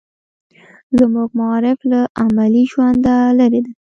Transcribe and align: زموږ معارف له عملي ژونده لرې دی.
زموږ 0.99 1.29
معارف 1.39 1.79
له 1.91 1.99
عملي 2.21 2.63
ژونده 2.71 3.15
لرې 3.39 3.59
دی. 3.65 3.73